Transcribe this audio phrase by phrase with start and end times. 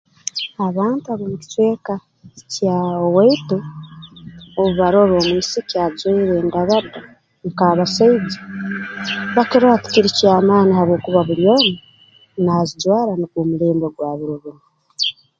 [0.67, 1.95] Abantu ab'omu kicweka
[2.53, 2.77] kya
[3.15, 3.57] waitu
[4.57, 6.75] obu barora omwisiki ajwaire endabada
[7.47, 8.39] nk'abasaija
[9.35, 11.71] bakirora tikiri ky'amaani habwokuba buli omu
[12.43, 14.63] naazijwara nugwo omulembe gwa biro binu